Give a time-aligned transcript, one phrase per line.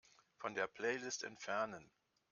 [0.39, 1.91] Von der Playlist entfernen.